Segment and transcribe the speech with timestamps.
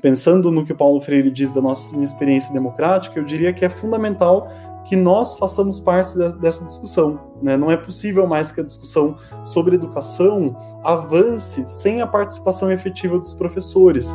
[0.00, 4.48] pensando no que Paulo Freire diz da nossa experiência democrática, eu diria que é fundamental
[4.84, 7.20] que nós façamos parte dessa discussão.
[7.42, 7.56] Né?
[7.56, 13.34] Não é possível mais que a discussão sobre educação avance sem a participação efetiva dos
[13.34, 14.14] professores.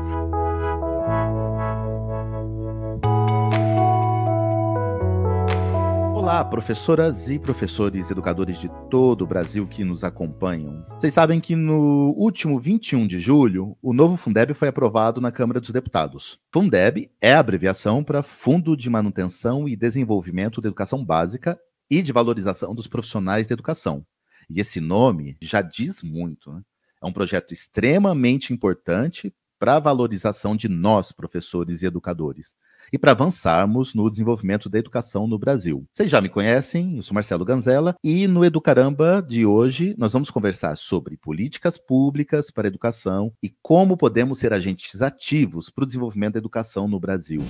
[6.33, 10.83] Olá, professoras e professores educadores de todo o Brasil que nos acompanham.
[10.97, 15.61] Vocês sabem que no último 21 de julho, o novo Fundeb foi aprovado na Câmara
[15.61, 16.39] dos Deputados.
[16.51, 21.55] Fundeb é a abreviação para Fundo de Manutenção e Desenvolvimento da Educação Básica
[21.87, 24.03] e de Valorização dos Profissionais de Educação.
[24.49, 26.51] E esse nome já diz muito.
[26.51, 26.63] Né?
[26.99, 32.55] É um projeto extremamente importante para a valorização de nós, professores e educadores
[32.93, 35.83] e para avançarmos no desenvolvimento da educação no Brasil.
[35.91, 40.29] Vocês já me conhecem, eu sou Marcelo Ganzella e no Educaramba de hoje nós vamos
[40.29, 45.87] conversar sobre políticas públicas para a educação e como podemos ser agentes ativos para o
[45.87, 47.41] desenvolvimento da educação no Brasil.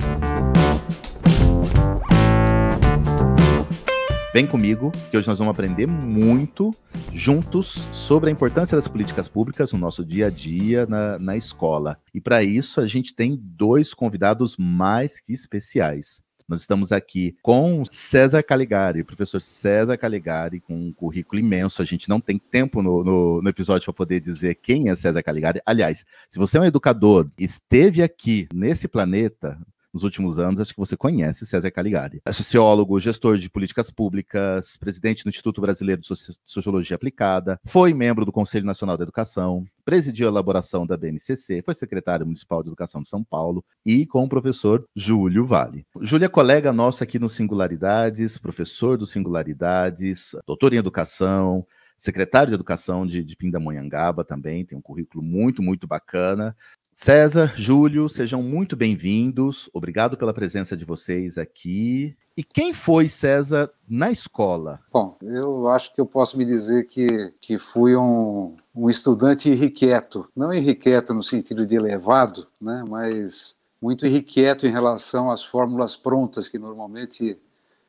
[4.34, 6.71] Vem comigo, que hoje nós vamos aprender muito
[7.13, 11.99] juntos sobre a importância das políticas públicas no nosso dia a dia na, na escola.
[12.12, 16.20] E para isso, a gente tem dois convidados mais que especiais.
[16.49, 21.84] Nós estamos aqui com César Caligari, professor César Caligari, com um currículo imenso.
[21.84, 25.21] A gente não tem tempo no, no, no episódio para poder dizer quem é César
[25.21, 25.61] Caligari.
[25.63, 29.59] Aliás, se você é um educador, esteve aqui nesse planeta,
[29.94, 32.22] nos últimos anos, acho que você conhece César Caligari.
[32.26, 36.08] É sociólogo, gestor de políticas públicas, presidente do Instituto Brasileiro de
[36.46, 41.76] Sociologia Aplicada, foi membro do Conselho Nacional da Educação, presidiu a elaboração da BNCC, foi
[41.76, 45.85] secretário municipal de Educação de São Paulo e com o professor Júlio Vale.
[46.02, 51.66] Júlio é colega nosso aqui no Singularidades, professor do Singularidades, doutor em Educação,
[51.98, 56.55] secretário de Educação de, de Pindamonhangaba também, tem um currículo muito, muito bacana.
[56.94, 59.68] César, Júlio, sejam muito bem-vindos.
[59.74, 62.16] Obrigado pela presença de vocês aqui.
[62.38, 64.80] E quem foi César na escola?
[64.91, 70.29] Bom, eu acho que eu posso me dizer que, que fui um, um estudante irrequieto.
[70.35, 76.47] Não irrequieto no sentido de elevado, né, mas muito irrequieto em relação às fórmulas prontas
[76.47, 77.40] que normalmente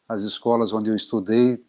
[0.08, 1.62] as escolas onde eu estudei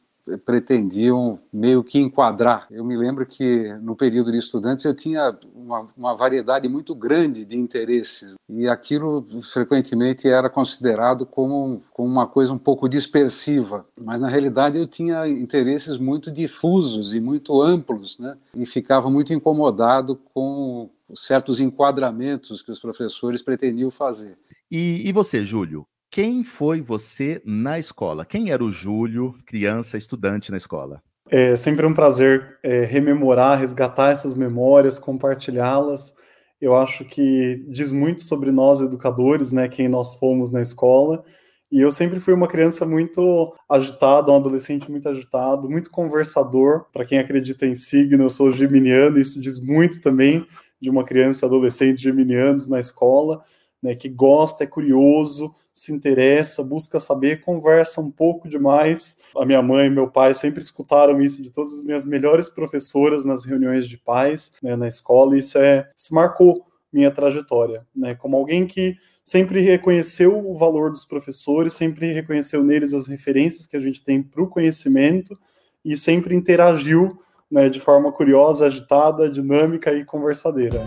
[0.45, 2.67] pretendiam meio que enquadrar.
[2.71, 7.45] Eu me lembro que no período de estudantes eu tinha uma, uma, variedade muito grande
[7.45, 14.19] de interesses e aquilo frequentemente era considerado como, como uma coisa um pouco dispersiva, mas
[14.19, 18.37] na realidade eu tinha interesses muito difusos e muito amplos, né?
[18.55, 24.37] E ficava muito incomodado com certos enquadramentos que os professores pretendiam fazer.
[24.71, 25.85] E, e você, Júlio?
[26.15, 28.23] Quem foi você na escola?
[28.23, 31.03] Quem era o Júlio, criança, estudante na escola?
[31.29, 36.15] É sempre um prazer é, rememorar, resgatar essas memórias, compartilhá-las.
[36.61, 41.21] Eu acho que diz muito sobre nós educadores, né, quem nós fomos na escola.
[41.69, 46.85] E eu sempre fui uma criança muito agitada, um adolescente muito agitado, muito conversador.
[46.93, 50.47] Para quem acredita em signo, eu sou geminiano, isso diz muito também
[50.79, 53.43] de uma criança adolescente geminianos na escola,
[53.83, 59.19] né, que gosta, é curioso, se interessa, busca saber, conversa um pouco demais.
[59.35, 63.25] A minha mãe e meu pai sempre escutaram isso de todas as minhas melhores professoras
[63.25, 68.15] nas reuniões de pais, né, na escola, e isso é isso marcou minha trajetória, né,
[68.15, 73.75] como alguém que sempre reconheceu o valor dos professores, sempre reconheceu neles as referências que
[73.75, 75.37] a gente tem para o conhecimento
[75.83, 77.19] e sempre interagiu
[77.51, 80.81] né, de forma curiosa, agitada, dinâmica e conversadeira.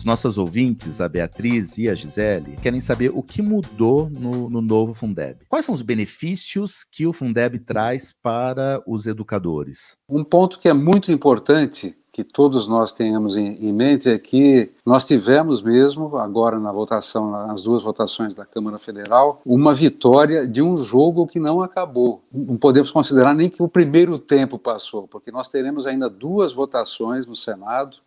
[0.00, 4.62] As nossas ouvintes, a Beatriz e a Gisele, querem saber o que mudou no, no
[4.62, 5.40] novo Fundeb.
[5.46, 9.98] Quais são os benefícios que o Fundeb traz para os educadores?
[10.08, 15.06] Um ponto que é muito importante que todos nós tenhamos em, mente é que nós
[15.06, 20.78] tivemos mesmo, agora na votação, nas duas votações da Câmara Federal, uma vitória de um
[20.78, 22.22] jogo que não acabou.
[22.32, 27.26] Não podemos considerar nem que o primeiro tempo passou, porque nós teremos ainda duas votações
[27.26, 27.98] no Senado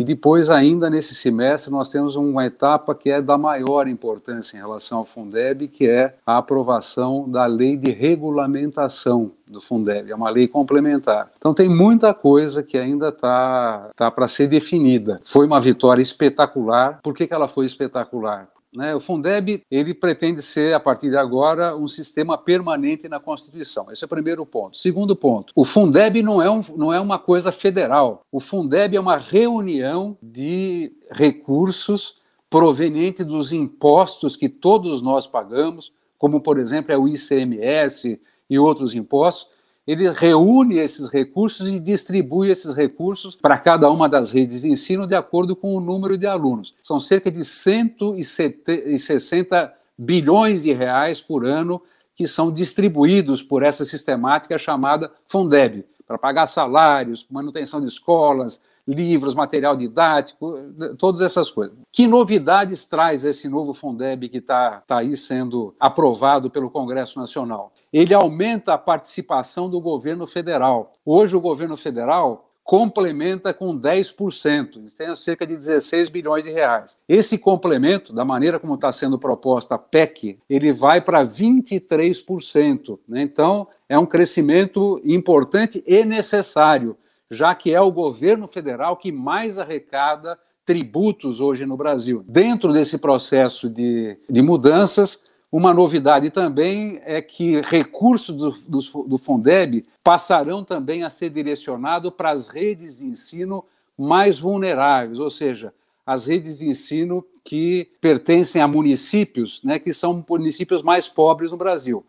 [0.00, 4.60] e depois, ainda nesse semestre, nós temos uma etapa que é da maior importância em
[4.60, 10.30] relação ao Fundeb, que é a aprovação da lei de regulamentação do Fundeb, é uma
[10.30, 11.30] lei complementar.
[11.36, 15.20] Então tem muita coisa que ainda está tá para ser definida.
[15.24, 16.98] Foi uma vitória espetacular.
[17.02, 18.48] Por que, que ela foi espetacular?
[18.72, 18.94] Né?
[18.94, 23.90] O Fundeb ele pretende ser, a partir de agora, um sistema permanente na Constituição.
[23.90, 24.76] Esse é o primeiro ponto.
[24.76, 28.22] Segundo ponto, o Fundeb não é, um, não é uma coisa federal.
[28.30, 32.18] O Fundeb é uma reunião de recursos
[32.48, 38.94] provenientes dos impostos que todos nós pagamos, como, por exemplo, é o ICMS e outros
[38.94, 39.48] impostos.
[39.90, 45.04] Ele reúne esses recursos e distribui esses recursos para cada uma das redes de ensino
[45.04, 46.76] de acordo com o número de alunos.
[46.80, 51.82] São cerca de 160 bilhões de reais por ano
[52.14, 59.34] que são distribuídos por essa sistemática chamada Fundeb, para pagar salários, manutenção de escolas, livros,
[59.34, 60.56] material didático,
[60.98, 61.76] todas essas coisas.
[61.92, 67.72] Que novidades traz esse novo Fundeb que está tá aí sendo aprovado pelo Congresso Nacional?
[67.92, 70.94] Ele aumenta a participação do governo federal.
[71.04, 76.96] Hoje, o governo federal complementa com 10%, eles têm cerca de 16 bilhões de reais.
[77.08, 82.96] Esse complemento, da maneira como está sendo proposta a PEC, ele vai para 23%.
[83.08, 83.22] Né?
[83.22, 86.96] Então, é um crescimento importante e necessário
[87.30, 92.24] já que é o governo federal que mais arrecada tributos hoje no Brasil.
[92.28, 99.18] Dentro desse processo de, de mudanças, uma novidade também é que recursos do, do, do
[99.18, 103.64] Fundeb passarão também a ser direcionados para as redes de ensino
[103.98, 105.74] mais vulneráveis, ou seja,
[106.06, 111.56] as redes de ensino que pertencem a municípios, né, que são municípios mais pobres no
[111.56, 112.04] Brasil.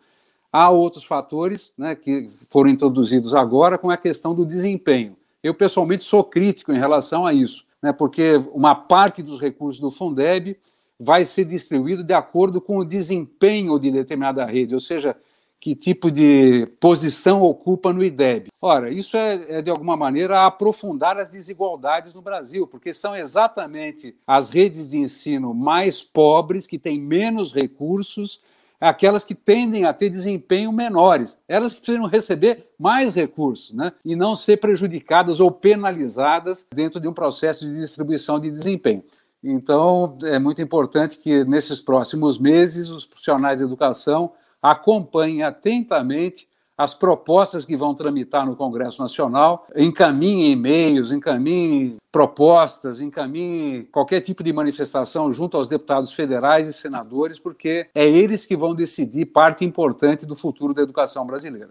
[0.52, 5.16] Há outros fatores né, que foram introduzidos agora com a questão do desempenho.
[5.42, 9.90] Eu, pessoalmente, sou crítico em relação a isso, né, porque uma parte dos recursos do
[9.90, 10.58] Fundeb
[11.00, 15.16] vai ser distribuído de acordo com o desempenho de determinada rede, ou seja,
[15.62, 18.48] que tipo de posição ocupa no IDEB.
[18.60, 24.14] Ora, isso é, é, de alguma maneira aprofundar as desigualdades no Brasil, porque são exatamente
[24.26, 28.42] as redes de ensino mais pobres, que têm menos recursos,
[28.82, 31.38] aquelas que tendem a ter desempenho menores.
[31.48, 33.92] Elas precisam receber mais recursos, né?
[34.04, 39.04] E não ser prejudicadas ou penalizadas dentro de um processo de distribuição de desempenho.
[39.44, 44.32] Então, é muito importante que nesses próximos meses os profissionais de educação
[44.62, 53.84] acompanhem atentamente as propostas que vão tramitar no Congresso Nacional, encaminhem e-mails, encaminhem propostas, encaminhem
[53.92, 58.74] qualquer tipo de manifestação junto aos deputados federais e senadores, porque é eles que vão
[58.74, 61.70] decidir parte importante do futuro da educação brasileira.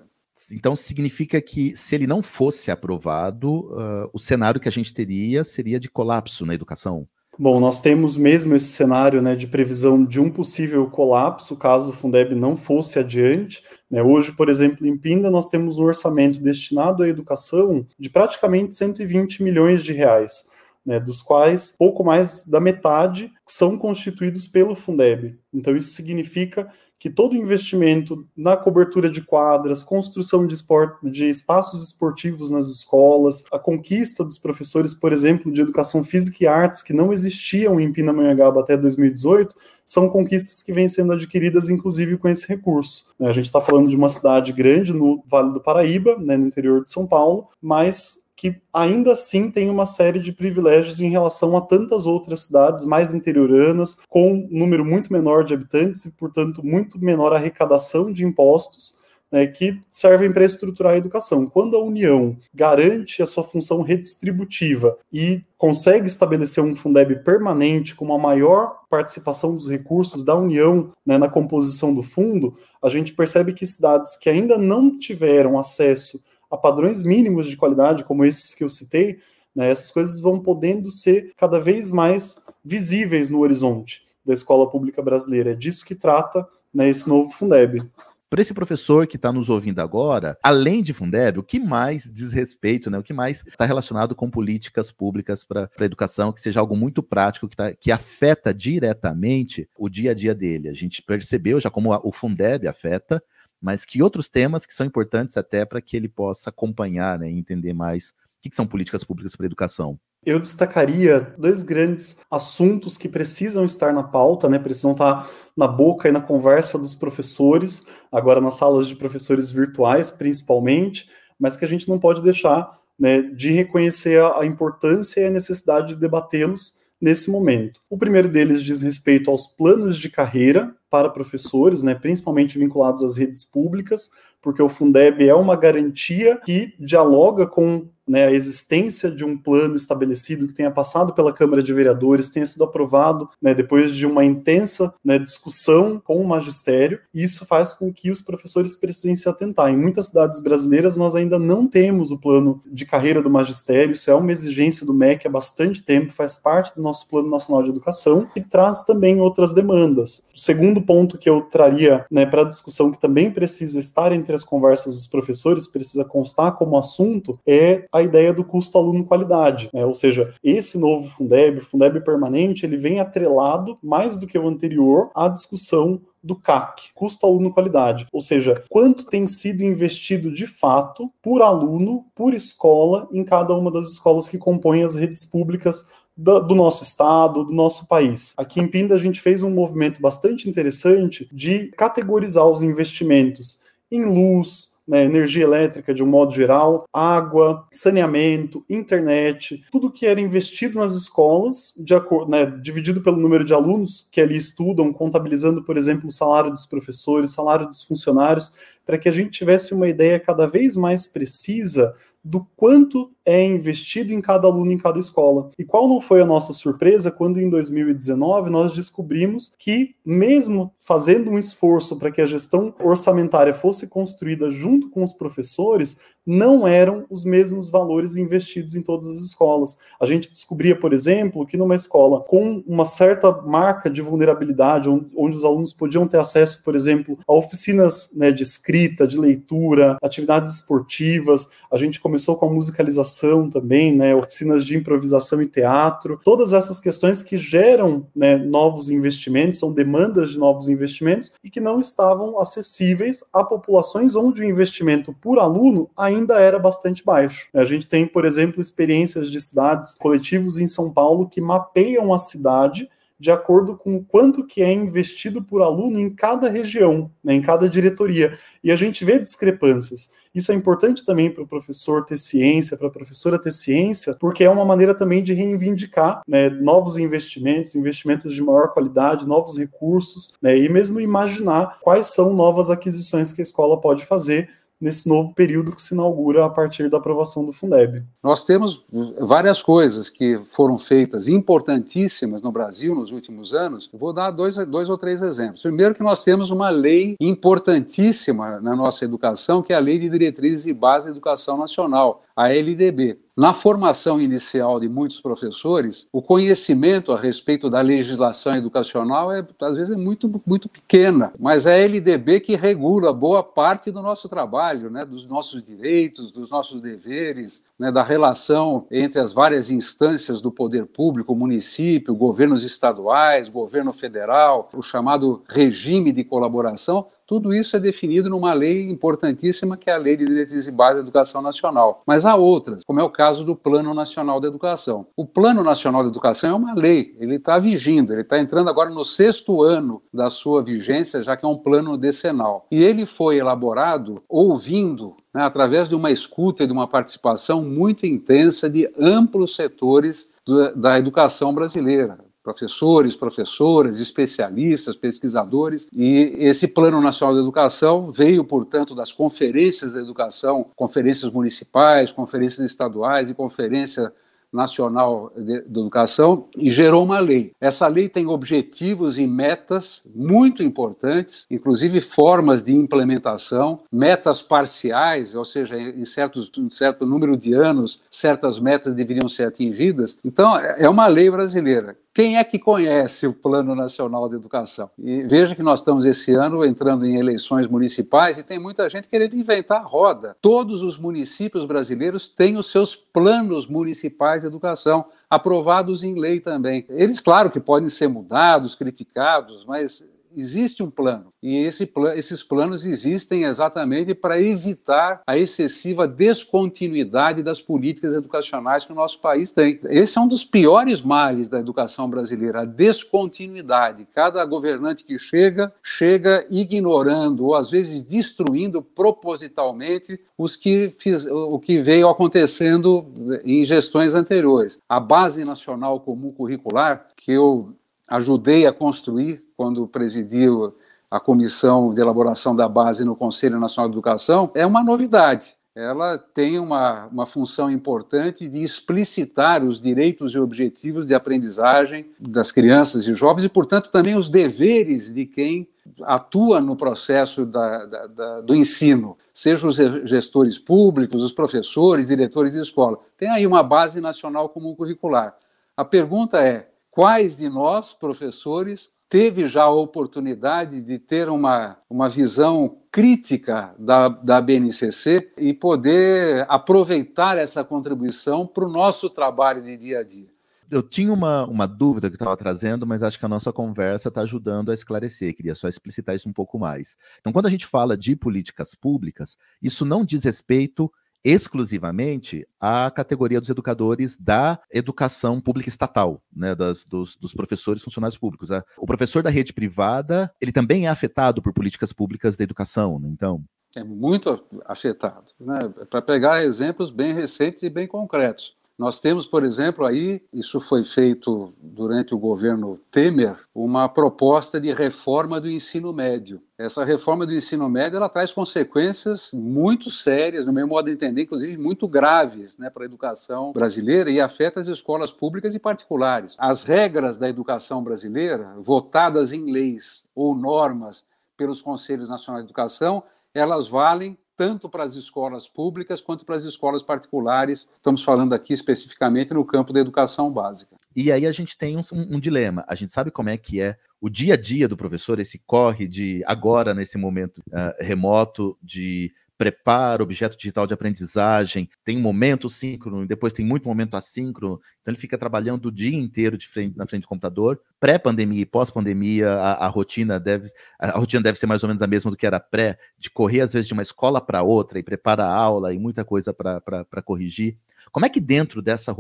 [0.52, 5.44] Então significa que se ele não fosse aprovado, uh, o cenário que a gente teria
[5.44, 7.08] seria de colapso na educação?
[7.40, 11.94] Bom, nós temos mesmo esse cenário né, de previsão de um possível colapso caso o
[11.94, 13.64] Fundeb não fosse adiante.
[13.90, 14.04] Né?
[14.04, 19.42] Hoje, por exemplo, em Pinda, nós temos um orçamento destinado à educação de praticamente 120
[19.42, 20.50] milhões de reais.
[20.84, 25.38] Né, dos quais pouco mais da metade são constituídos pelo Fundeb.
[25.54, 31.84] Então, isso significa que todo investimento na cobertura de quadras, construção de, esport, de espaços
[31.84, 36.94] esportivos nas escolas, a conquista dos professores, por exemplo, de educação física e artes, que
[36.94, 42.48] não existiam em Pindamonhangaba até 2018, são conquistas que vêm sendo adquiridas, inclusive, com esse
[42.48, 43.08] recurso.
[43.20, 46.46] Né, a gente está falando de uma cidade grande no Vale do Paraíba, né, no
[46.46, 51.56] interior de São Paulo, mas que ainda assim tem uma série de privilégios em relação
[51.56, 56.66] a tantas outras cidades mais interioranas, com um número muito menor de habitantes e, portanto,
[56.66, 59.00] muito menor arrecadação de impostos.
[59.32, 61.48] Né, que servem para estruturar a educação.
[61.48, 68.04] Quando a União garante a sua função redistributiva e consegue estabelecer um Fundeb permanente com
[68.04, 73.54] uma maior participação dos recursos da União né, na composição do fundo, a gente percebe
[73.54, 76.20] que cidades que ainda não tiveram acesso
[76.52, 79.20] a padrões mínimos de qualidade, como esses que eu citei,
[79.56, 85.02] né, essas coisas vão podendo ser cada vez mais visíveis no horizonte da escola pública
[85.02, 85.52] brasileira.
[85.52, 87.82] É disso que trata né, esse novo Fundeb.
[88.30, 92.32] Para esse professor que está nos ouvindo agora, além de Fundeb, o que mais diz
[92.32, 96.62] respeito, né, o que mais está relacionado com políticas públicas para a educação, que seja
[96.62, 100.70] algo muito prático, que, tá, que afeta diretamente o dia a dia dele.
[100.70, 103.22] A gente percebeu já como o Fundeb afeta,
[103.62, 107.38] mas que outros temas que são importantes até para que ele possa acompanhar né, e
[107.38, 110.00] entender mais o que, que são políticas públicas para a educação.
[110.24, 114.60] Eu destacaria dois grandes assuntos que precisam estar na pauta, né?
[114.60, 115.28] Precisam estar
[115.58, 121.58] na boca e na conversa dos professores, agora nas salas de professores virtuais, principalmente, mas
[121.58, 125.90] que a gente não pode deixar né, de reconhecer a, a importância e a necessidade
[125.90, 127.82] de debatê-los nesse momento.
[127.90, 133.18] O primeiro deles diz respeito aos planos de carreira para professores, né, principalmente vinculados às
[133.18, 139.24] redes públicas, porque o Fundeb é uma garantia que dialoga com né, a existência de
[139.24, 143.96] um plano estabelecido que tenha passado pela Câmara de Vereadores, tenha sido aprovado né, depois
[143.96, 148.76] de uma intensa né, discussão com o magistério, e isso faz com que os professores
[148.76, 149.70] precisem se atentar.
[149.70, 154.12] Em muitas cidades brasileiras, nós ainda não temos o plano de carreira do magistério, isso
[154.12, 157.70] é uma exigência do MEC há bastante tempo, faz parte do nosso Plano Nacional de
[157.70, 160.28] Educação e traz também outras demandas.
[160.36, 164.36] O segundo ponto que eu traria né, para a discussão, que também precisa estar entre
[164.36, 169.70] as conversas dos professores, precisa constar como assunto, é a ideia do custo aluno-qualidade.
[169.74, 169.86] Né?
[169.86, 174.48] Ou seja, esse novo Fundeb, o Fundeb permanente, ele vem atrelado, mais do que o
[174.48, 180.46] anterior, à discussão do CAC, custo aluno qualidade, ou seja, quanto tem sido investido de
[180.46, 185.88] fato por aluno, por escola, em cada uma das escolas que compõem as redes públicas
[186.16, 188.34] do nosso estado, do nosso país.
[188.38, 194.06] Aqui em Pinda a gente fez um movimento bastante interessante de categorizar os investimentos em
[194.06, 200.78] luz, né, energia elétrica de um modo geral, água, saneamento, internet, tudo que era investido
[200.78, 201.94] nas escolas, de
[202.28, 206.66] né, dividido pelo número de alunos que ali estudam, contabilizando, por exemplo, o salário dos
[206.66, 208.52] professores, salário dos funcionários,
[208.86, 214.14] para que a gente tivesse uma ideia cada vez mais precisa do quanto é investido
[214.14, 215.50] em cada aluno em cada escola.
[215.58, 221.32] E qual não foi a nossa surpresa quando em 2019 nós descobrimos que, mesmo fazendo
[221.32, 227.06] um esforço para que a gestão orçamentária fosse construída junto com os professores, não eram
[227.10, 229.78] os mesmos valores investidos em todas as escolas.
[230.00, 235.36] A gente descobria, por exemplo, que numa escola com uma certa marca de vulnerabilidade, onde,
[235.36, 240.56] os alunos podiam ter acesso, por exemplo, a oficinas né, de escrita, de leitura, atividades
[240.56, 246.54] esportivas, a gente começou com a musicalização também, né, oficinas de improvisação e teatro, todas
[246.54, 251.80] essas questões que geram né, novos investimentos, são demandas de novos investimentos e que não
[251.80, 257.48] estavam acessíveis a populações onde o investimento por aluno ainda era bastante baixo.
[257.54, 262.20] A gente tem, por exemplo, experiências de cidades, coletivos em São Paulo que mapeiam a
[262.20, 262.90] cidade
[263.22, 267.42] de acordo com o quanto que é investido por aluno em cada região, né, em
[267.42, 268.36] cada diretoria.
[268.64, 270.12] E a gente vê discrepâncias.
[270.34, 274.44] Isso é importante também para o professor ter ciência, para a professora ter ciência, porque
[274.44, 280.34] é uma maneira também de reivindicar né, novos investimentos, investimentos de maior qualidade, novos recursos,
[280.42, 284.50] né, e mesmo imaginar quais são novas aquisições que a escola pode fazer
[284.82, 288.04] nesse novo período que se inaugura a partir da aprovação do Fundeb.
[288.24, 288.84] Nós temos
[289.20, 293.90] várias coisas que foram feitas importantíssimas no Brasil nos últimos anos.
[293.94, 295.62] vou dar dois, dois ou três exemplos.
[295.62, 300.10] Primeiro, que nós temos uma lei importantíssima na nossa educação, que é a Lei de
[300.10, 303.20] Diretrizes e Base da Educação Nacional, a LDB.
[303.36, 309.76] Na formação inicial de muitos professores, o conhecimento a respeito da legislação educacional é às
[309.78, 314.28] vezes é muito muito pequena, mas é a LDB que regula boa parte do nosso
[314.28, 320.42] trabalho, né, dos nossos direitos, dos nossos deveres, né, da relação entre as várias instâncias
[320.42, 327.78] do poder público, município, governos estaduais, governo federal, o chamado regime de colaboração tudo isso
[327.78, 331.42] é definido numa lei importantíssima, que é a Lei de Diretrizes e Base da Educação
[331.42, 332.04] Nacional.
[332.06, 335.08] Mas há outras, como é o caso do Plano Nacional da Educação.
[335.16, 338.90] O Plano Nacional da Educação é uma lei, ele está vigindo, ele está entrando agora
[338.90, 342.68] no sexto ano da sua vigência, já que é um plano decenal.
[342.70, 348.06] E ele foi elaborado ouvindo né, através de uma escuta e de uma participação muito
[348.06, 350.34] intensa de amplos setores
[350.76, 355.88] da educação brasileira, professores, professoras, especialistas, pesquisadores.
[355.94, 362.60] E esse Plano Nacional de Educação veio, portanto, das conferências da educação, conferências municipais, conferências
[362.60, 364.12] estaduais e conferência
[364.52, 367.54] Nacional de, Educação e gerou uma lei.
[367.60, 375.46] Essa lei tem objetivos e metas muito importantes, inclusive formas de implementação, metas parciais, ou
[375.46, 380.20] seja, em certos, um certo número de anos, certas metas deveriam ser atingidas.
[380.26, 384.90] Então, é uma lei brasileira quem é que conhece o Plano Nacional de Educação?
[384.98, 389.08] E veja que nós estamos esse ano entrando em eleições municipais e tem muita gente
[389.08, 390.36] querendo inventar a roda.
[390.42, 396.86] Todos os municípios brasileiros têm os seus planos municipais de educação, aprovados em lei também.
[396.90, 402.86] Eles, claro, que podem ser mudados, criticados, mas existe um plano e esse esses planos
[402.86, 409.80] existem exatamente para evitar a excessiva descontinuidade das políticas educacionais que o nosso país tem.
[409.86, 414.08] Esse é um dos piores males da educação brasileira, a descontinuidade.
[414.14, 421.60] Cada governante que chega, chega ignorando ou às vezes destruindo propositalmente os que fiz, o
[421.60, 423.12] que veio acontecendo
[423.44, 424.80] em gestões anteriores.
[424.88, 427.74] A Base Nacional Comum Curricular, que eu
[428.08, 430.76] ajudei a construir quando presidiu
[431.12, 435.54] a comissão de elaboração da base no Conselho Nacional de Educação, é uma novidade.
[435.76, 442.52] ela tem uma, uma função importante de explicitar os direitos e objetivos de aprendizagem das
[442.52, 445.70] crianças e jovens e, portanto, também os deveres de quem
[446.02, 452.54] atua no processo da, da, da, do ensino, sejam os gestores públicos, os professores, diretores
[452.54, 452.98] de escola.
[453.16, 455.38] Tem aí uma base nacional comum curricular.
[455.78, 462.08] A pergunta é: quais de nós, professores, teve já a oportunidade de ter uma, uma
[462.08, 469.76] visão crítica da, da BNCC e poder aproveitar essa contribuição para o nosso trabalho de
[469.76, 470.30] dia a dia.
[470.72, 474.22] Eu tinha uma, uma dúvida que estava trazendo, mas acho que a nossa conversa está
[474.22, 475.36] ajudando a esclarecer.
[475.36, 476.98] Queria só explicitar isso um pouco mais.
[477.20, 480.90] Então, quando a gente fala de políticas públicas, isso não diz respeito
[481.24, 488.18] exclusivamente a categoria dos educadores da educação pública estatal, né, das, dos, dos professores funcionários
[488.18, 488.50] públicos.
[488.78, 493.10] O professor da rede privada, ele também é afetado por políticas públicas da educação, né?
[493.10, 493.44] então...
[493.74, 495.32] É muito afetado.
[495.40, 495.58] Né?
[495.90, 498.58] Para pegar exemplos bem recentes e bem concretos.
[498.82, 504.74] Nós temos, por exemplo, aí, isso foi feito durante o governo Temer, uma proposta de
[504.74, 506.42] reforma do ensino médio.
[506.58, 511.22] Essa reforma do ensino médio ela traz consequências muito sérias, no meu modo de entender,
[511.22, 516.36] inclusive muito graves né, para a educação brasileira e afeta as escolas públicas e particulares.
[516.40, 521.06] As regras da educação brasileira, votadas em leis ou normas
[521.38, 526.44] pelos Conselhos Nacionais de Educação, elas valem tanto para as escolas públicas quanto para as
[526.46, 527.70] escolas particulares.
[527.76, 530.78] Estamos falando aqui especificamente no campo da educação básica.
[530.96, 532.66] E aí a gente tem um, um, dilema.
[532.68, 535.88] A gente sabe como é que é o dia a dia do professor, esse corre
[535.88, 542.48] de agora, nesse momento uh, remoto, de prepara objeto digital de aprendizagem, tem um momento
[542.48, 546.86] síncrono depois tem muito momento assíncrono, então ele fica trabalhando o dia inteiro frente, na
[546.86, 547.60] frente do computador.
[547.80, 551.88] Pré-pandemia e pós-pandemia, a, a, rotina deve a rotina deve ser mais ou menos a
[551.88, 554.84] mesma do que era pré, de correr às vezes de uma escola para outra e
[554.84, 557.58] prepara a aula e muita coisa para corrigir.
[557.92, 558.96] Como é que dentro dessa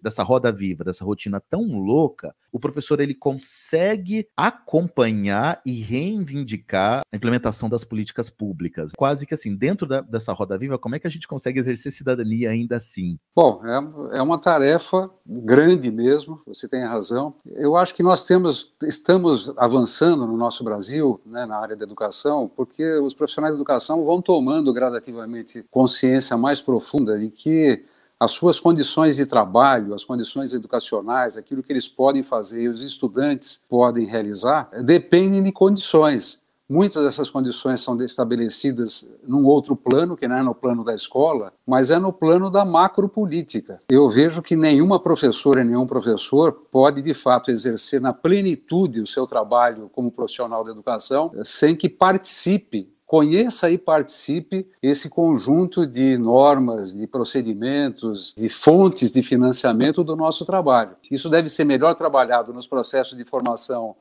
[0.00, 7.16] dessa roda viva, dessa rotina tão louca, o professor ele consegue acompanhar e reivindicar a
[7.16, 8.92] implementação das políticas públicas?
[8.96, 11.92] Quase que assim, dentro da, dessa roda viva, como é que a gente consegue exercer
[11.92, 13.18] cidadania ainda assim?
[13.34, 17.34] Bom, é, é uma tarefa grande mesmo, você tem razão.
[17.46, 22.50] Eu acho que nós temos, estamos avançando no nosso Brasil, né, na área da educação,
[22.54, 27.84] porque os profissionais de educação vão tomando gradativamente consciência mais profunda de que
[28.18, 32.82] as suas condições de trabalho, as condições educacionais, aquilo que eles podem fazer e os
[32.82, 36.44] estudantes podem realizar, dependem de condições.
[36.68, 41.52] Muitas dessas condições são estabelecidas num outro plano, que não é no plano da escola,
[41.64, 43.80] mas é no plano da macropolítica.
[43.88, 49.28] Eu vejo que nenhuma professora nenhum professor pode, de fato, exercer na plenitude o seu
[49.28, 56.92] trabalho como profissional da educação sem que participe conheça e participe esse conjunto de normas,
[56.92, 60.96] de procedimentos, de fontes de financiamento do nosso trabalho.
[61.10, 63.94] Isso deve ser melhor trabalhado nos processos de formação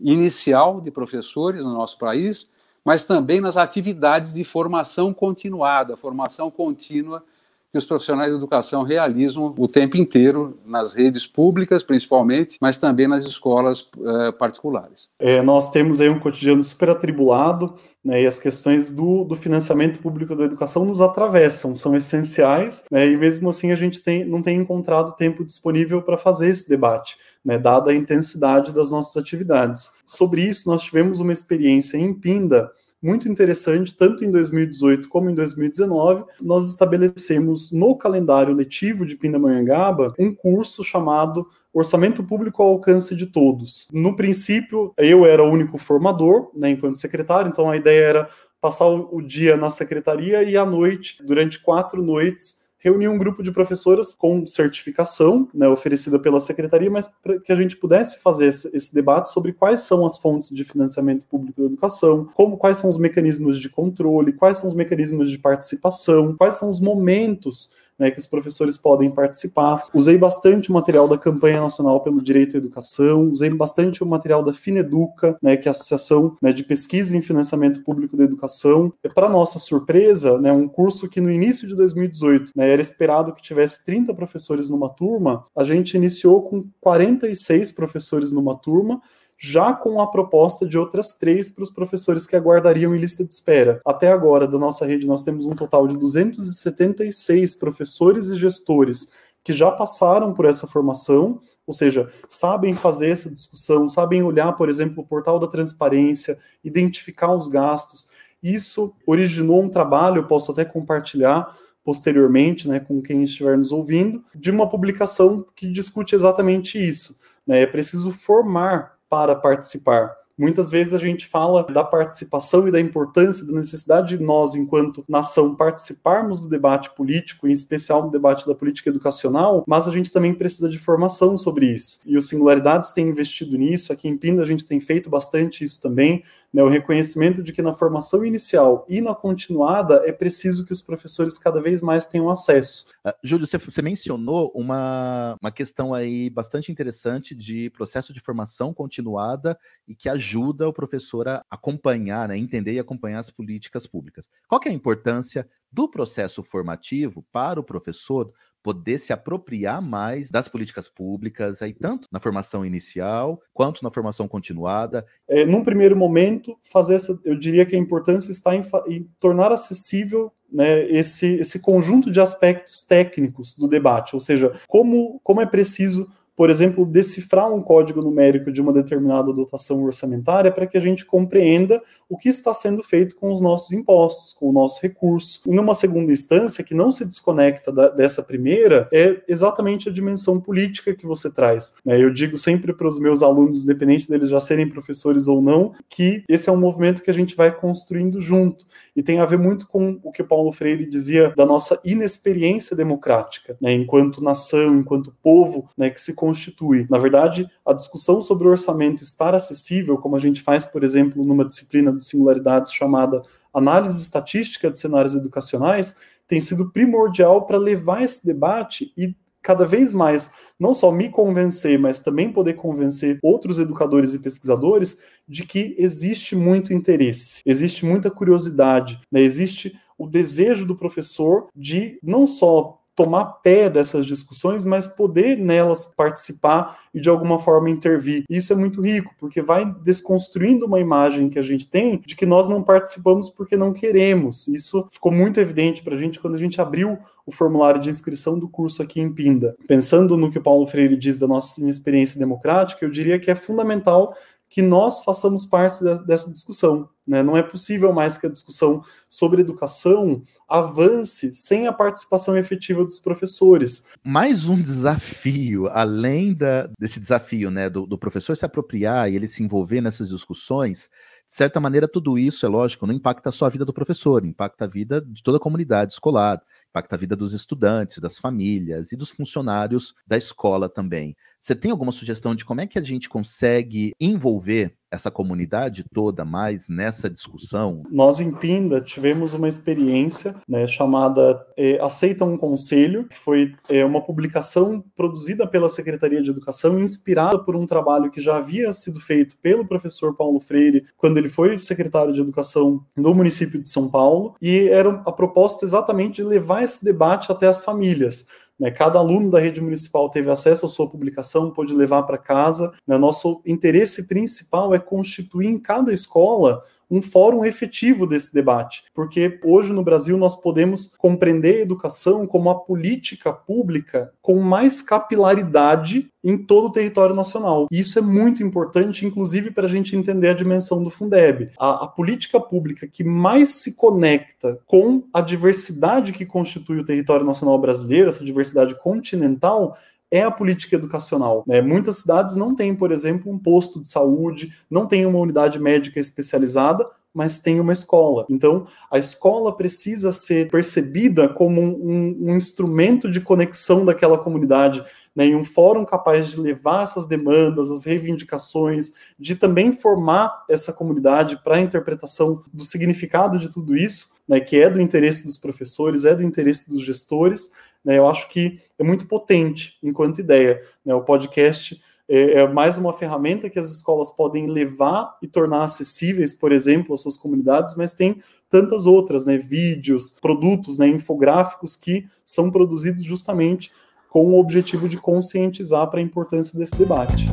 [0.00, 2.50] inicial de professores no nosso país,
[2.84, 7.24] mas também nas atividades de formação continuada, formação contínua
[7.70, 13.06] que os profissionais de educação realizam o tempo inteiro nas redes públicas, principalmente, mas também
[13.06, 15.08] nas escolas uh, particulares.
[15.18, 20.00] É, nós temos aí um cotidiano super atribulado, né, e as questões do, do, financiamento
[20.00, 24.40] público da educação nos atravessam, são essenciais, né, e mesmo assim a gente tem, não
[24.40, 27.16] tem encontrado tempo disponível para fazer esse debate.
[27.44, 29.92] Né, dada a intensidade das nossas atividades.
[30.04, 32.70] Sobre isso, nós tivemos uma experiência em Pinda,
[33.02, 40.14] muito interessante, tanto em 2018 como em 2019, nós estabelecemos no calendário letivo de Pindamonhangaba
[40.18, 43.88] um curso chamado Orçamento Público ao Alcance de Todos.
[43.92, 48.30] No princípio, eu era o único formador, né, enquanto secretário, então a ideia era
[48.60, 53.50] passar o dia na secretaria e à noite, durante quatro noites, reunir um grupo de
[53.50, 58.76] professoras com certificação, né, oferecida pela secretaria, mas para que a gente pudesse fazer esse,
[58.76, 62.88] esse, debate sobre quais são as fontes de financiamento público da educação, como quais são
[62.88, 68.10] os mecanismos de controle, quais são os mecanismos de participação, quais são os momentos né,
[68.10, 69.84] que os professores podem participar.
[69.92, 74.42] Usei bastante o material da Campanha Nacional pelo Direito à Educação, usei bastante o material
[74.42, 78.92] da Fineduca, né, que é a Associação né, de Pesquisa em Financiamento Público da Educação.
[79.14, 83.42] Para nossa surpresa, né, um curso que no início de 2018 né, era esperado que
[83.42, 89.00] tivesse 30 professores numa turma, a gente iniciou com 46 professores numa turma,
[89.38, 93.32] já com a proposta de outras três para os professores que aguardariam em lista de
[93.32, 93.80] espera.
[93.86, 99.10] Até agora, da nossa rede, nós temos um total de 276 professores e gestores
[99.44, 104.68] que já passaram por essa formação, ou seja, sabem fazer essa discussão, sabem olhar, por
[104.68, 108.10] exemplo, o portal da transparência, identificar os gastos.
[108.42, 114.22] Isso originou um trabalho, eu posso até compartilhar, posteriormente, né, com quem estiver nos ouvindo,
[114.34, 117.18] de uma publicação que discute exatamente isso.
[117.46, 117.62] Né?
[117.62, 120.16] É preciso formar para participar.
[120.38, 125.04] Muitas vezes a gente fala da participação e da importância, da necessidade de nós, enquanto
[125.08, 130.12] nação, participarmos do debate político, em especial no debate da política educacional, mas a gente
[130.12, 131.98] também precisa de formação sobre isso.
[132.06, 135.82] E os Singularidades têm investido nisso, aqui em Pinda a gente tem feito bastante isso
[135.82, 140.72] também né, o reconhecimento de que na formação inicial e na continuada é preciso que
[140.72, 142.86] os professores cada vez mais tenham acesso.
[143.06, 148.72] Uh, Júlio, você, você, mencionou uma, uma questão aí bastante interessante de processo de formação
[148.72, 154.28] continuada e que ajuda o professor a acompanhar, né, entender e acompanhar as políticas públicas.
[154.48, 160.48] Qual é a importância do processo formativo para o professor poder se apropriar mais das
[160.48, 165.06] políticas públicas, aí tanto na formação inicial quanto na formação continuada.
[165.28, 169.52] É, num primeiro momento, fazer essa, eu diria que a importância está em, em tornar
[169.52, 175.46] acessível né, esse, esse conjunto de aspectos técnicos do debate, ou seja, como, como é
[175.46, 180.80] preciso por exemplo, decifrar um código numérico de uma determinada dotação orçamentária para que a
[180.80, 185.42] gente compreenda o que está sendo feito com os nossos impostos, com o nosso recurso.
[185.46, 190.40] E numa segunda instância, que não se desconecta da, dessa primeira, é exatamente a dimensão
[190.40, 191.76] política que você traz.
[191.84, 192.02] Né?
[192.02, 196.24] Eu digo sempre para os meus alunos, independente deles já serem professores ou não, que
[196.28, 198.64] esse é um movimento que a gente vai construindo junto.
[198.96, 203.56] E tem a ver muito com o que Paulo Freire dizia da nossa inexperiência democrática,
[203.60, 203.72] né?
[203.72, 206.86] enquanto nação, enquanto povo né, que se constitui.
[206.90, 211.24] Na verdade, a discussão sobre o orçamento estar acessível, como a gente faz, por exemplo,
[211.24, 218.02] numa disciplina de singularidades chamada Análise Estatística de Cenários Educacionais, tem sido primordial para levar
[218.02, 223.58] esse debate e cada vez mais não só me convencer, mas também poder convencer outros
[223.58, 229.22] educadores e pesquisadores de que existe muito interesse, existe muita curiosidade, né?
[229.22, 235.86] existe o desejo do professor de não só tomar pé dessas discussões, mas poder nelas
[235.86, 238.24] participar e de alguma forma intervir.
[238.28, 242.26] Isso é muito rico, porque vai desconstruindo uma imagem que a gente tem de que
[242.26, 244.48] nós não participamos porque não queremos.
[244.48, 248.36] Isso ficou muito evidente para a gente quando a gente abriu o formulário de inscrição
[248.36, 249.54] do curso aqui em Pinda.
[249.68, 253.36] Pensando no que o Paulo Freire diz da nossa experiência democrática, eu diria que é
[253.36, 254.12] fundamental
[254.48, 256.88] que nós façamos parte dessa discussão.
[257.06, 257.22] Né?
[257.22, 262.98] Não é possível mais que a discussão sobre educação avance sem a participação efetiva dos
[262.98, 263.86] professores.
[264.02, 269.28] Mais um desafio, além da, desse desafio né, do, do professor se apropriar e ele
[269.28, 270.90] se envolver nessas discussões,
[271.28, 274.64] de certa maneira, tudo isso, é lógico, não impacta só a vida do professor, impacta
[274.64, 278.96] a vida de toda a comunidade escolar, impacta a vida dos estudantes, das famílias e
[278.96, 281.14] dos funcionários da escola também.
[281.48, 286.22] Você tem alguma sugestão de como é que a gente consegue envolver essa comunidade toda
[286.22, 287.84] mais nessa discussão?
[287.90, 293.82] Nós em Pinda tivemos uma experiência né, chamada é, Aceita um Conselho, que foi é,
[293.82, 299.00] uma publicação produzida pela Secretaria de Educação, inspirada por um trabalho que já havia sido
[299.00, 303.88] feito pelo professor Paulo Freire quando ele foi secretário de Educação no município de São
[303.88, 308.26] Paulo, e era a proposta exatamente de levar esse debate até as famílias.
[308.58, 308.70] Né?
[308.70, 312.72] Cada aluno da rede municipal teve acesso à sua publicação, pôde levar para casa.
[312.86, 312.98] Né?
[312.98, 319.72] Nosso interesse principal é constituir em cada escola um fórum efetivo desse debate, porque hoje
[319.72, 326.36] no Brasil nós podemos compreender a educação como a política pública com mais capilaridade em
[326.36, 327.66] todo o território nacional.
[327.70, 331.50] E isso é muito importante, inclusive para a gente entender a dimensão do Fundeb.
[331.58, 337.24] A, a, política pública que mais se conecta com a diversidade que constitui o território
[337.24, 339.76] nacional brasileiro, essa diversidade continental,
[340.10, 341.44] é a política educacional.
[341.46, 341.60] Né?
[341.60, 346.00] Muitas cidades não têm, por exemplo, um posto de saúde, não tem uma unidade médica
[346.00, 348.26] especializada, mas tem uma escola.
[348.28, 354.84] Então, a escola precisa ser percebida como um, um, um instrumento de conexão daquela comunidade,
[355.16, 360.72] né, em um fórum capaz de levar essas demandas, as reivindicações, de também formar essa
[360.72, 365.36] comunidade para a interpretação do significado de tudo isso, né, que é do interesse dos
[365.36, 367.50] professores, é do interesse dos gestores,
[367.88, 370.60] né, eu acho que é muito potente enquanto ideia.
[370.84, 375.64] Né, o podcast é, é, mais uma ferramenta que as escolas podem levar e tornar
[375.64, 381.76] acessíveis, por exemplo, às suas comunidades, mas tem tantas outras, né, vídeos, produtos, né, infográficos
[381.76, 383.72] que são produzidos justamente
[384.10, 387.24] com o objetivo de conscientizar para a importância desse debate.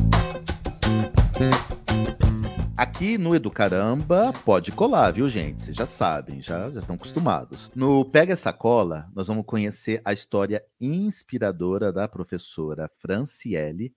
[2.96, 5.60] Aqui no Educaramba pode colar, viu, gente?
[5.60, 7.70] Vocês já sabem, já, já estão acostumados.
[7.76, 13.94] No Pega essa cola, nós vamos conhecer a história inspiradora da professora Franciele,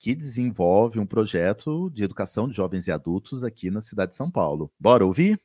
[0.00, 4.28] que desenvolve um projeto de educação de jovens e adultos aqui na cidade de São
[4.28, 4.68] Paulo.
[4.80, 5.40] Bora ouvir?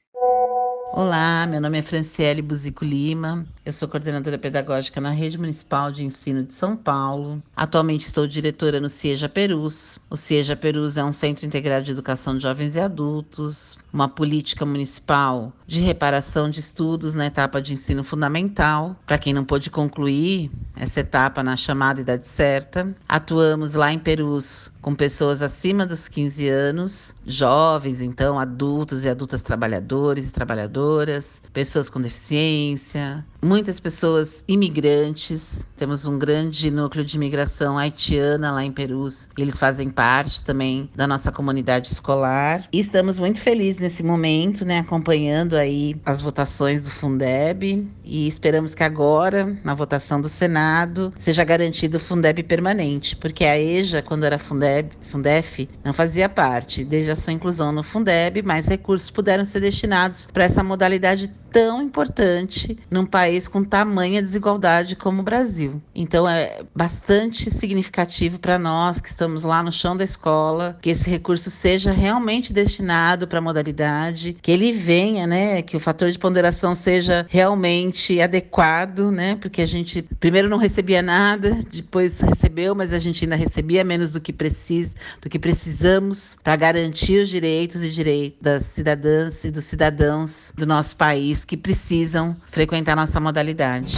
[0.94, 6.04] Olá, meu nome é Franciele Buzico Lima, eu sou coordenadora pedagógica na Rede Municipal de
[6.04, 7.44] Ensino de São Paulo.
[7.56, 9.98] Atualmente estou diretora no CIEJA Perus.
[10.10, 14.66] O CIEJA Perus é um centro integrado de educação de jovens e adultos, uma política
[14.66, 20.52] municipal de reparação de estudos na etapa de ensino fundamental, para quem não pôde concluir
[20.76, 22.96] essa etapa na chamada idade certa.
[23.10, 29.42] Atuamos lá em Perus com pessoas acima dos 15 anos, jovens, então, adultos e adultas
[29.42, 35.64] trabalhadores e trabalhadoras, pessoas com deficiência, muitas pessoas imigrantes.
[35.78, 41.06] Temos um grande núcleo de imigração haitiana lá em Perus, eles fazem parte também da
[41.06, 42.64] nossa comunidade escolar.
[42.72, 48.74] E estamos muito felizes nesse momento, né, acompanhando aí as votações do Fundeb e esperamos
[48.74, 54.24] que agora, na votação do Senado, seja garantido o Fundeb permanente, porque a EJA, quando
[54.24, 56.84] era Fundeb, Fundef não fazia parte.
[56.84, 61.82] Desde a sua inclusão no Fundeb, mais recursos puderam ser destinados para essa modalidade tão
[61.82, 65.82] importante num país com tamanha desigualdade como o Brasil.
[65.94, 71.10] Então é bastante significativo para nós que estamos lá no chão da escola que esse
[71.10, 76.20] recurso seja realmente destinado para a modalidade, que ele venha, né, que o fator de
[76.20, 82.94] ponderação seja realmente adequado, né, porque a gente primeiro não recebia nada, depois recebeu, mas
[82.94, 87.84] a gente ainda recebia menos do que precisa, do que precisamos para garantir os direitos
[87.84, 93.98] e direitos das cidadãs e dos cidadãos do nosso país que precisam frequentar nossa modalidade.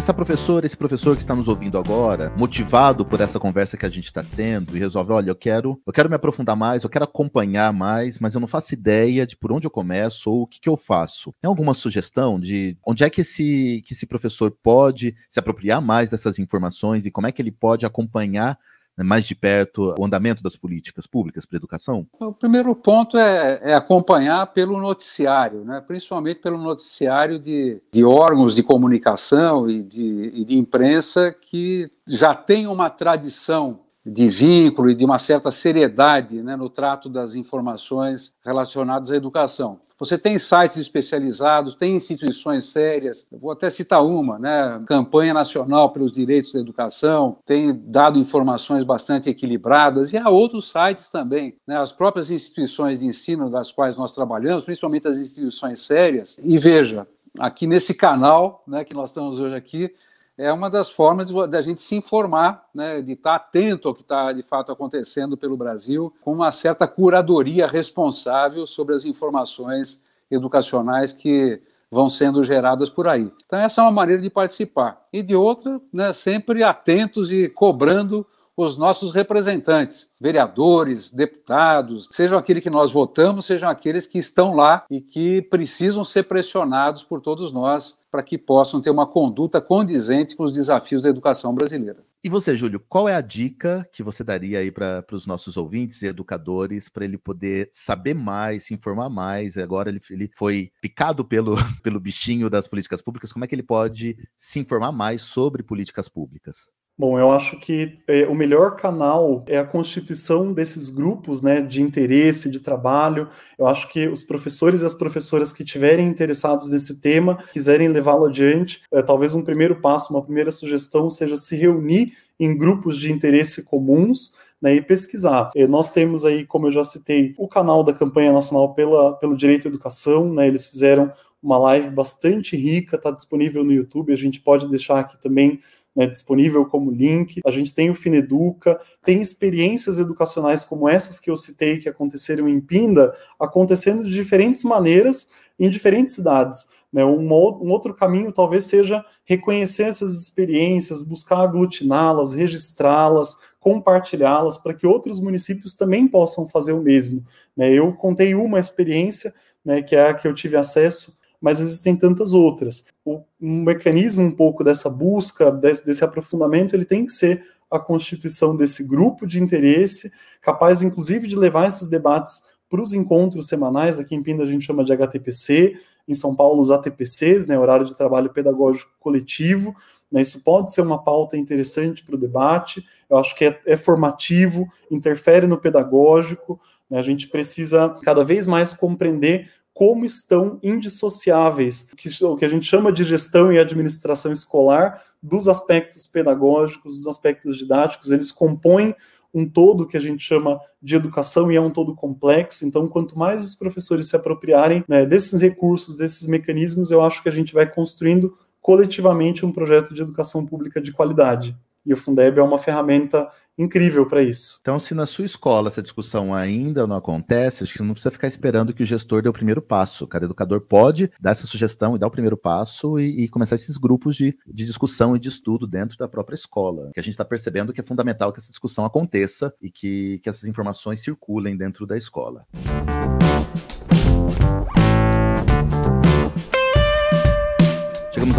[0.00, 3.88] essa professora, esse professor que está nos ouvindo agora, motivado por essa conversa que a
[3.88, 7.04] gente está tendo e resolve, olha, eu quero, eu quero me aprofundar mais, eu quero
[7.04, 10.58] acompanhar mais, mas eu não faço ideia de por onde eu começo ou o que,
[10.58, 11.34] que eu faço.
[11.40, 16.08] Tem alguma sugestão de onde é que esse, que esse professor pode se apropriar mais
[16.08, 18.58] dessas informações e como é que ele pode acompanhar
[19.04, 22.06] mais de perto o andamento das políticas públicas para a educação?
[22.20, 25.82] O primeiro ponto é, é acompanhar pelo noticiário, né?
[25.86, 32.34] principalmente pelo noticiário de, de órgãos de comunicação e de, e de imprensa que já
[32.34, 38.32] tem uma tradição de vínculo e de uma certa seriedade né, no trato das informações
[38.44, 39.80] relacionadas à educação.
[40.00, 43.26] Você tem sites especializados, tem instituições sérias.
[43.30, 44.82] Eu vou até citar uma, né?
[44.86, 51.10] Campanha Nacional pelos Direitos da Educação, tem dado informações bastante equilibradas, e há outros sites
[51.10, 51.76] também, né?
[51.78, 56.40] As próprias instituições de ensino das quais nós trabalhamos, principalmente as instituições sérias.
[56.42, 57.06] E veja,
[57.38, 59.94] aqui nesse canal, né, que nós estamos hoje aqui,
[60.40, 64.32] é uma das formas da gente se informar, né, de estar atento ao que está
[64.32, 71.60] de fato acontecendo pelo Brasil, com uma certa curadoria responsável sobre as informações educacionais que
[71.90, 73.30] vão sendo geradas por aí.
[73.44, 75.04] Então, essa é uma maneira de participar.
[75.12, 78.26] E de outra, né, sempre atentos e cobrando
[78.56, 84.86] os nossos representantes, vereadores, deputados, sejam aqueles que nós votamos, sejam aqueles que estão lá
[84.90, 90.34] e que precisam ser pressionados por todos nós para que possam ter uma conduta condizente
[90.34, 92.04] com os desafios da educação brasileira.
[92.22, 96.02] E você, Júlio, qual é a dica que você daria aí para os nossos ouvintes
[96.02, 99.56] e educadores para ele poder saber mais, se informar mais?
[99.56, 103.62] Agora ele, ele foi picado pelo, pelo bichinho das políticas públicas, como é que ele
[103.62, 106.68] pode se informar mais sobre políticas públicas?
[107.00, 111.80] Bom, eu acho que é, o melhor canal é a constituição desses grupos né, de
[111.80, 113.26] interesse, de trabalho.
[113.58, 118.26] Eu acho que os professores e as professoras que estiverem interessados nesse tema, quiserem levá-lo
[118.26, 123.10] adiante, é, talvez um primeiro passo, uma primeira sugestão seja se reunir em grupos de
[123.10, 125.48] interesse comuns né, e pesquisar.
[125.56, 129.34] É, nós temos aí, como eu já citei, o canal da campanha nacional pela, pelo
[129.34, 131.10] direito à educação, né, eles fizeram
[131.42, 135.60] uma live bastante rica, está disponível no YouTube, a gente pode deixar aqui também
[136.00, 137.42] né, disponível como link.
[137.44, 142.48] A gente tem o Fineduca, tem experiências educacionais como essas que eu citei que aconteceram
[142.48, 146.70] em Pinda, acontecendo de diferentes maneiras em diferentes cidades.
[146.90, 147.04] Né?
[147.04, 154.86] Um, um outro caminho talvez seja reconhecer essas experiências, buscar aglutiná-las, registrá-las, compartilhá-las para que
[154.86, 157.22] outros municípios também possam fazer o mesmo.
[157.54, 157.74] Né?
[157.74, 162.34] Eu contei uma experiência, né, que é a que eu tive acesso mas existem tantas
[162.34, 162.86] outras.
[163.04, 167.78] O um mecanismo um pouco dessa busca, desse, desse aprofundamento, ele tem que ser a
[167.78, 173.98] constituição desse grupo de interesse, capaz inclusive de levar esses debates para os encontros semanais,
[173.98, 175.76] aqui em Pinda a gente chama de HTPC,
[176.06, 179.74] em São Paulo os ATPCs, né, horário de trabalho pedagógico coletivo,
[180.10, 183.76] né, isso pode ser uma pauta interessante para o debate, eu acho que é, é
[183.76, 191.90] formativo, interfere no pedagógico, né, a gente precisa cada vez mais compreender como estão indissociáveis,
[192.22, 197.56] o que a gente chama de gestão e administração escolar, dos aspectos pedagógicos, dos aspectos
[197.56, 198.94] didáticos, eles compõem
[199.32, 202.66] um todo que a gente chama de educação e é um todo complexo.
[202.66, 207.28] Então, quanto mais os professores se apropriarem né, desses recursos, desses mecanismos, eu acho que
[207.28, 211.56] a gente vai construindo coletivamente um projeto de educação pública de qualidade.
[211.86, 213.28] E o Fundeb é uma ferramenta
[213.62, 214.58] incrível para isso.
[214.60, 218.26] Então, se na sua escola essa discussão ainda não acontece, acho que não precisa ficar
[218.26, 220.06] esperando que o gestor dê o primeiro passo.
[220.06, 223.76] Cada educador pode dar essa sugestão e dar o primeiro passo e, e começar esses
[223.76, 226.90] grupos de, de, discussão e de estudo dentro da própria escola.
[226.94, 230.28] Que a gente está percebendo que é fundamental que essa discussão aconteça e que, que
[230.28, 232.46] essas informações circulem dentro da escola.
[232.54, 232.99] Chegamos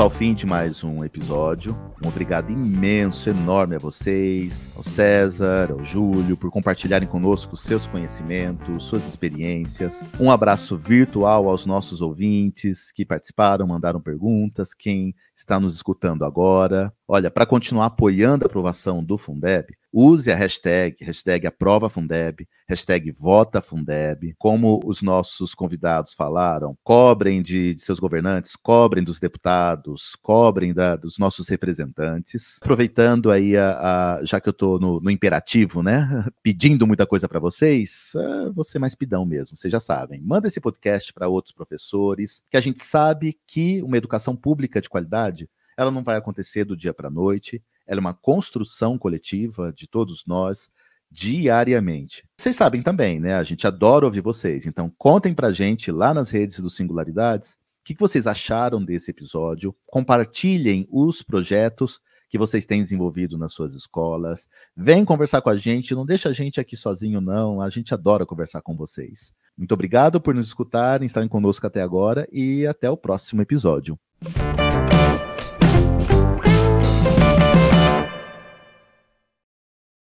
[0.01, 1.77] ao fim de mais um episódio.
[2.03, 8.85] Um obrigado imenso, enorme a vocês, ao César, ao Júlio, por compartilharem conosco seus conhecimentos,
[8.85, 10.03] suas experiências.
[10.19, 16.91] Um abraço virtual aos nossos ouvintes que participaram, mandaram perguntas, quem está nos escutando agora.
[17.07, 23.11] Olha, para continuar apoiando a aprovação do Fundeb, use a hashtag, hashtag aprova Fundeb, hashtag
[23.11, 24.33] vota Fundeb.
[24.37, 30.95] Como os nossos convidados falaram, cobrem de, de seus governantes, cobrem dos deputados, cobrem da,
[30.95, 32.57] dos nossos representantes.
[32.61, 37.27] Aproveitando aí, a, a já que eu estou no, no, imperativo, né, pedindo muita coisa
[37.27, 40.21] para vocês, uh, vou ser mais pidão mesmo, vocês já sabem.
[40.21, 44.89] Manda esse podcast para outros professores, que a gente sabe que uma educação pública de
[44.89, 49.73] qualidade ela não vai acontecer do dia para a noite, ela é uma construção coletiva
[49.73, 50.69] de todos nós
[51.11, 52.23] diariamente.
[52.39, 53.35] Vocês sabem também, né?
[53.35, 54.65] A gente adora ouvir vocês.
[54.65, 59.75] Então, contem pra gente lá nas redes do Singularidades o que, vocês acharam desse episódio.
[59.87, 61.99] Compartilhem os projetos
[62.29, 64.47] que vocês têm desenvolvido nas suas escolas.
[64.73, 67.59] Vem conversar com a gente, não deixa a gente aqui sozinho, não.
[67.59, 69.33] A gente adora conversar com vocês.
[69.57, 73.99] Muito obrigado por nos escutarem, estarem conosco até agora e até o próximo episódio.